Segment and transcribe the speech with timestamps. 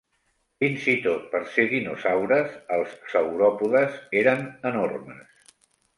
[0.61, 5.53] Fins i tot per ser dinosaures, els sauròpodes eren enormes.